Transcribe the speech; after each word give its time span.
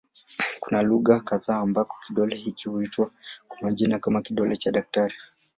Kuna 0.59 0.81
lugha 0.81 1.19
kadha 1.19 1.57
ambako 1.57 1.97
kidole 2.07 2.35
hiki 2.35 2.69
huitwa 2.69 3.11
kwa 3.47 3.57
majina 3.61 3.99
kama 3.99 4.21
"kidole 4.21 4.55
cha 4.57 4.71
daktari". 4.71 5.13